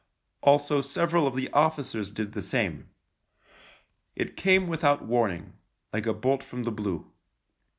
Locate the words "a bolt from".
6.07-6.63